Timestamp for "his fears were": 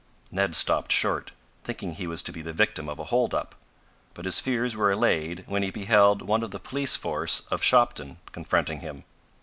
4.25-4.89